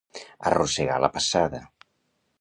Arrossegar 0.51 0.97
la 1.05 1.11
passada. 1.19 1.63